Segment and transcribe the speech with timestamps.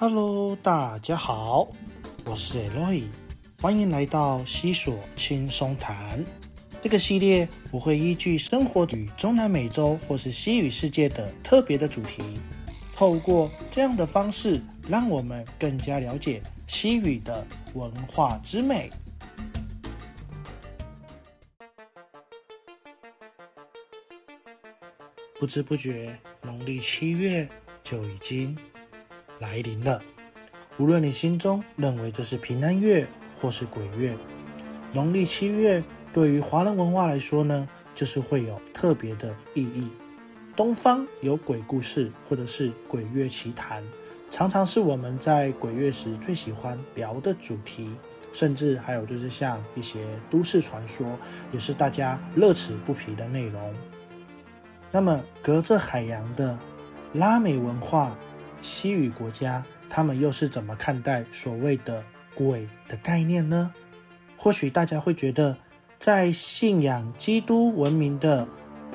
[0.00, 1.68] Hello，大家好，
[2.24, 3.02] 我是 Eloy，
[3.60, 6.24] 欢迎来到西索轻松谈。
[6.80, 12.22] 这个系列我会依据生活与中南美洲或是西语世界的特别的主题，
[12.96, 14.58] 透过这样的方式，
[14.88, 18.88] 让我们更加了解西语的文化之美。
[25.38, 27.46] 不知不觉，农历七月
[27.84, 28.56] 就已经
[29.40, 30.00] 来临了。
[30.78, 33.04] 无论你心中认为这是平安月
[33.40, 34.16] 或是鬼月，
[34.92, 39.88] 农历七月对于华人文化来说呢，就是会有特别的意义。
[40.54, 43.82] 东方有鬼故事，或者是鬼月奇谈，
[44.30, 47.90] 常常是我们在鬼月时最喜欢聊的主题。
[48.32, 51.18] 甚至还有就是像一些都市传说，
[51.50, 53.74] 也是大家乐此不疲的内容。
[54.92, 56.56] 那么，隔着海洋的
[57.12, 58.16] 拉美文化、
[58.60, 62.02] 西语国家，他们又是怎么看待所谓的
[62.34, 63.72] 鬼的概念呢？
[64.36, 65.56] 或许大家会觉得，
[65.98, 68.46] 在信仰基督文明的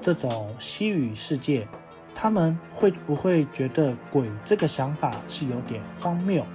[0.00, 1.66] 这种西语世界，
[2.14, 6.46] 他们会不会觉得鬼这个想法是有点荒谬？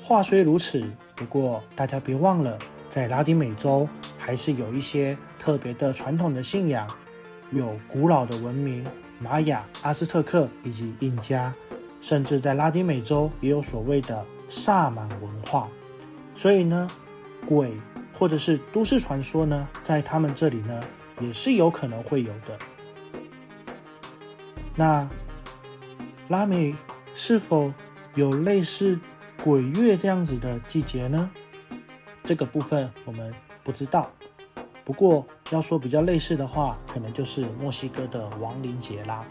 [0.00, 6.86] 话虽如此，不过大家别忘了，在拉丁美洲还是有一些特别的传统的信仰。
[7.52, 8.84] 有古老的文明，
[9.18, 11.54] 玛雅、阿兹特克以及印加，
[12.02, 15.68] 甚至在拉丁美洲也有所谓的萨满文化。
[16.34, 16.86] 所以呢，
[17.46, 17.72] 鬼
[18.12, 20.82] 或者是都市传说呢，在他们这里呢，
[21.20, 22.58] 也是有可能会有的。
[24.74, 25.08] 那
[26.28, 26.74] 拉美
[27.14, 27.72] 是否
[28.14, 28.98] 有类似
[29.44, 31.30] 鬼月这样子的季节呢？
[32.24, 34.10] 这个部分我们不知道。
[34.84, 39.24] 不过要说比较类似的话，可能就是墨西哥的亡灵节啦。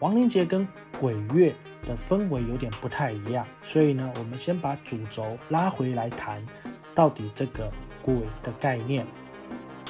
[0.00, 0.66] 亡灵节跟
[1.00, 1.54] 鬼月
[1.86, 6.44] 的氛围有点不太一样，所以呢，我们先把主轴拉回来谈，
[6.94, 7.70] 到底这个
[8.02, 9.06] 鬼的概念。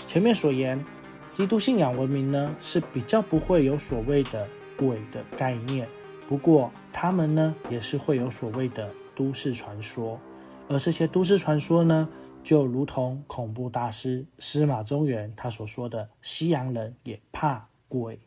[0.06, 0.84] 前面所言，
[1.32, 5.88] 基督信仰文明呢是比较不会有所谓的鬼的概念，
[6.28, 10.20] 不过他们呢也是会有所谓的都市传说，
[10.69, 12.09] 而这些都市传说呢。
[12.44, 18.20] 就如同恐怖大师司马中原他所说的，西洋人也怕鬼，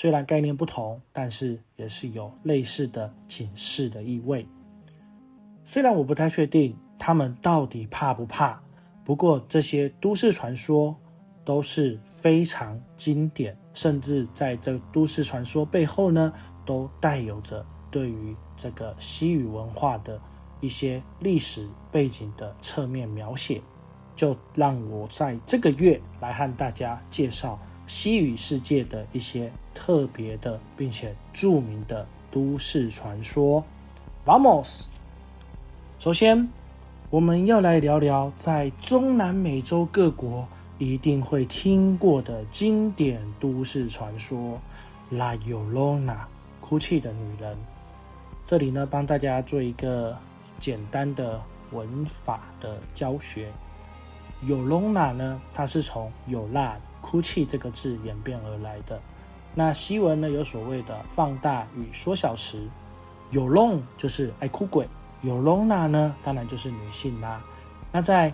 [0.00, 4.46] 虽然概念不同，但是也是有类似的警示的意味。
[5.64, 8.62] 虽然我不太确定他们到底怕不怕，
[9.04, 10.96] 不过这些都市传说
[11.44, 16.32] 都是非常经典，甚至在这都市传说背后呢，
[16.64, 20.20] 都带有着对于这个西语文化的。
[20.60, 23.60] 一些历史背景的侧面描写，
[24.14, 33.62] 就让我在这个月来和大家介绍西语世界的一些特别的并且著名的都市传说。
[34.26, 34.86] Vamos，
[36.00, 36.48] 首先
[37.10, 44.60] 我们要来聊聊在中南美洲各国一定会听过的经典都市传说——
[45.10, 46.24] La Llorona，
[46.60, 47.56] 哭泣的女人。
[48.44, 50.16] 这里呢，帮大家做一个。
[50.60, 51.40] 简单的
[51.70, 53.48] 文法的教学，
[54.42, 59.00] 有隆娜呢，它是从有辣哭泣这个字演变而来的。
[59.58, 62.68] 那西文呢，有所谓的放大与缩小词，
[63.32, 64.88] 有隆就是爱哭鬼，
[65.22, 67.42] 有隆娜呢，当然就是女性啦。
[67.90, 68.32] 那在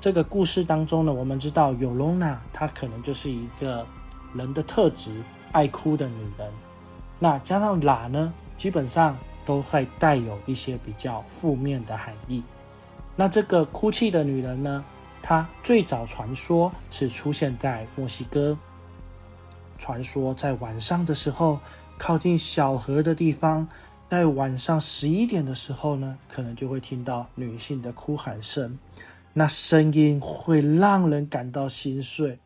[0.00, 3.86] 这个故事当中呢，我们知道有隆娜她可能就是一个
[4.34, 5.12] 人的特质，
[5.52, 6.50] 爱哭的女人。
[7.20, 9.16] 那加上喇呢，基本上。
[9.46, 12.42] 都会带有一些比较负面的含义。
[13.16, 14.84] 那这个哭泣的女人呢？
[15.22, 18.56] 她最早传说是出现在墨西哥。
[19.80, 21.58] 传说在晚上的时候，
[21.98, 23.66] 靠近小河的地方，
[24.08, 28.78] 在晚上十一点的时候呢，可能就会听到女性的哭喊声。
[29.32, 32.38] 那声音会让人感到心碎。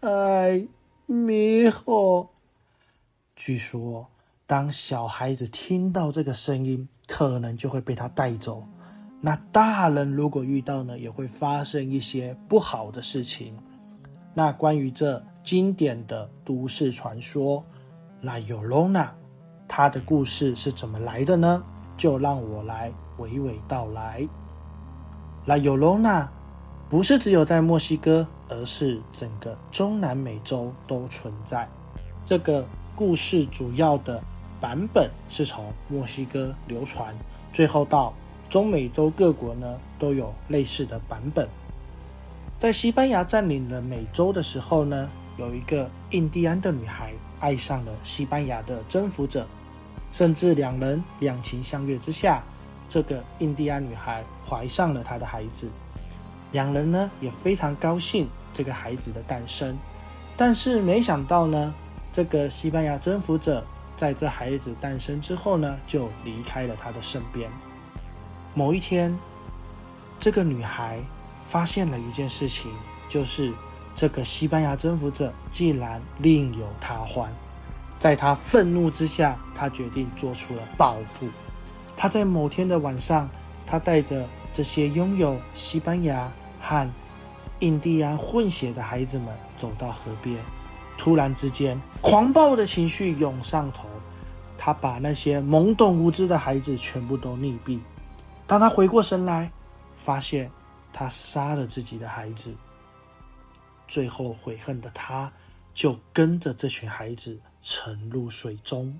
[0.00, 0.64] 哎，
[1.06, 2.28] 米吼！
[3.34, 4.06] 据说。
[4.44, 8.62] 当小孩子听到这个声音，可能就会被他带走。
[9.22, 13.56] 那大人如果遇到呢，也会发生一些不好的事情。
[14.34, 17.64] 那关于这经典的都市传说
[18.20, 19.08] ，La Llorona，
[19.68, 21.62] 它的故事是怎么来的呢？
[21.96, 24.26] 就让我来娓娓道来。
[25.44, 26.28] La Llorona
[26.88, 31.68] 不是只有在墨西哥，而是整个中南美洲都存在。
[32.24, 32.64] 这个
[32.96, 34.22] 故事主要的。
[34.62, 37.12] 版本是从墨西哥流传，
[37.52, 38.14] 最后到
[38.48, 41.48] 中美洲各国呢都有类似的版本。
[42.62, 49.44] 在西班牙占领了美洲的时候呢，有一个印第安的女孩爱上了西班牙的征服者，
[50.12, 52.40] 甚至两人两情相悦之下，
[52.88, 55.68] 这个印第安女孩怀上了他的孩子。
[56.52, 59.76] 两人呢也非常高兴这个孩子的诞生，
[60.36, 61.74] 但是没想到呢，
[62.12, 63.66] 这个西班牙征服者
[63.96, 67.50] 在这孩子诞生之后呢，就离开了他的身边。
[68.54, 69.18] 某一天，
[70.20, 71.00] 这个女孩
[71.42, 72.70] 发现了一件事情，
[73.08, 73.52] 就是
[73.94, 77.32] 这个西班牙征服者竟然另有他欢。
[77.98, 81.28] 在他愤怒之下，他决定做出了报复。
[81.96, 83.28] 他在某天的晚上，
[83.66, 86.30] 他带着这些拥有西班牙。
[86.64, 86.88] 和
[87.58, 89.26] 印第安混血的孩子们
[89.58, 90.38] 走到河边，
[90.96, 93.88] 突然之间，狂暴的情绪涌上头。
[94.56, 97.80] 他把那些懵懂无知的孩子全部都溺毙。
[98.46, 99.50] 当他回过神来，
[99.96, 100.48] 发现
[100.92, 102.54] 他杀了自己的孩子。
[103.88, 105.32] 最后悔恨的他，
[105.74, 108.98] 就跟着这群孩子沉入水中。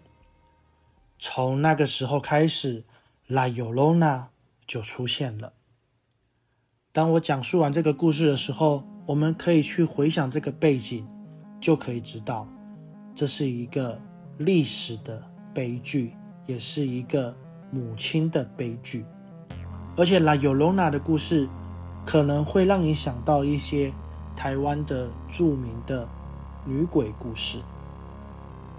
[1.19, 2.85] 从那个时候开始，
[3.27, 4.29] 拉尤罗娜
[4.67, 5.53] 就出现了。
[6.93, 11.09] 当我讲述完这个故事的时候，我们可以去回想这个背景，
[11.61, 12.47] 就可以知道，
[13.15, 13.99] 这是一个
[14.37, 15.23] 历史的
[15.55, 16.15] 悲剧，
[16.47, 17.35] 也是一个
[17.71, 19.07] 母亲的悲剧。
[19.97, 21.49] 而且拉尤罗娜的故事，
[22.05, 23.93] 可能会让你想到一些
[24.37, 26.09] 台湾的著名的
[26.65, 27.59] 女鬼故事。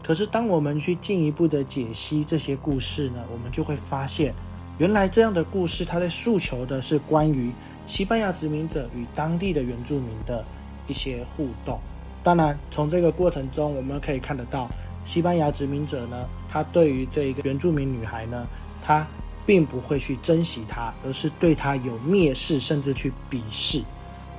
[0.03, 4.33] 可是，当我们去进一步的解析这些故事呢，我们就会发现，
[4.77, 7.51] 原来这样的故事，它在诉求的是关于。
[7.85, 10.41] 西班牙殖民者与当地的原住民的
[10.87, 11.77] 一些互动，
[12.23, 14.69] 当然，从这个过程中我们可以看得到，
[15.03, 18.47] 西班牙殖民者呢，他对于这一个原住民女孩呢，
[18.81, 19.05] 他
[19.45, 23.83] 并不会去珍惜她，而是对她有蔑视，甚至去鄙视。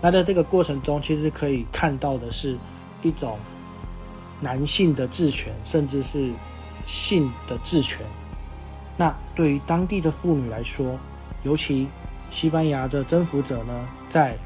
[0.00, 2.56] 那在这个过程中，其实可以看到的是
[3.02, 3.38] 一种
[4.40, 6.32] 男性的治权，甚至是
[6.84, 8.04] 性的治权。
[8.96, 10.98] 那对于当地的妇女来说，
[11.42, 11.88] 尤其。
[12.30, 14.36] 西班牙的征服者呢，在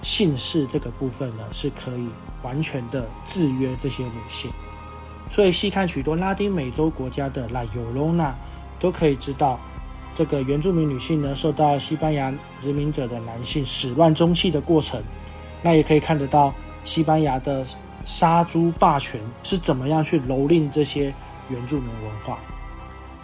[0.00, 2.08] 姓氏这个部分呢，是可以
[2.42, 4.50] 完全的制约这些女性。
[5.28, 8.34] 所以细看许多拉丁美洲国家的拉尤罗娜，
[8.80, 9.60] 都可以知道，
[10.18, 15.00] 这个原住民女性呢，受到西班牙殖民者的男性始乱终弃的过程。
[15.62, 17.64] 那也可以看得到，西班牙的
[18.04, 21.14] 杀猪霸权是怎么样去蹂躏这些
[21.48, 22.36] 原住民文化。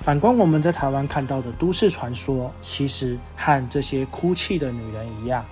[0.03, 5.45] 反观我们在台湾看到的都市传说，其实和这些哭泣的女人一样，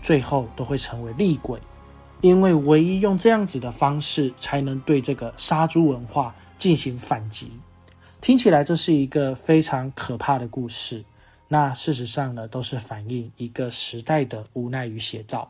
[0.00, 1.58] 最后都会成为厉鬼，
[2.20, 7.50] 因为唯一用这样子的方式，才能对这个杀猪文化进行反击。
[8.26, 11.04] 听起来这是一个非常可怕的故事，
[11.46, 15.48] 那事实上呢，都是反映一个时代的无奈与写照。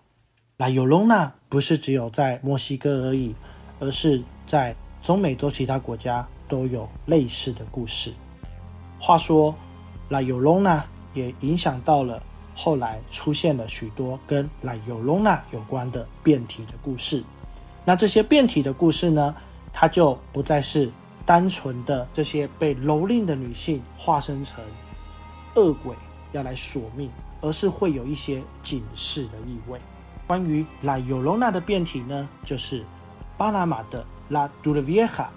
[0.58, 3.34] 那有隆纳不是只有在墨西哥而已，
[3.80, 8.12] 而是在中美洲其他国家都有类似的故事。
[9.00, 9.54] 话说，
[10.10, 10.84] 拉尤隆纳
[11.14, 12.22] 也影响到了
[12.54, 17.24] 后来出现了许多跟拉尤隆纳有关的变体的故事。
[17.86, 19.34] 那这些变体的故事呢，
[19.72, 20.90] 它就不再是
[21.26, 24.64] 单纯的这些被蹂躏的女性化身成
[25.56, 25.94] 恶鬼
[26.32, 29.78] 要来索命，而是会有一些警示的意味。
[30.26, 32.84] 关于拉尤隆纳的变体呢，就是
[33.36, 35.30] 巴拿马的拉杜勒维哈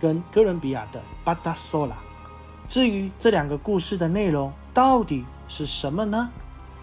[0.00, 1.96] 跟哥伦比亚的巴达索拉。
[2.68, 6.28] 至于这两个故事的内容到底是什么呢？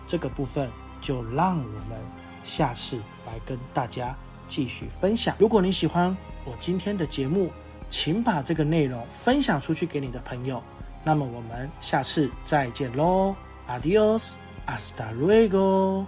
[0.08, 0.70] 这个部分
[1.02, 2.00] 就让我们
[2.44, 4.16] 下次来跟大家
[4.48, 5.36] 继续分享。
[5.40, 7.52] 如果你喜欢我今天的节目，
[7.94, 10.60] 请把这个内容分享出去给你的朋友。
[11.04, 13.36] 那么我们下次再见喽
[13.68, 16.04] ，Adios，hasta luego。